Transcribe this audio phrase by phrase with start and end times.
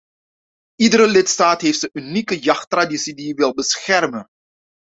[0.77, 4.27] Iedere lidstaat heeft zijn unieke jachttraditie die hij wil beschermen.